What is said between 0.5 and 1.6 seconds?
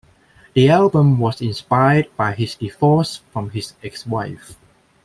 The album was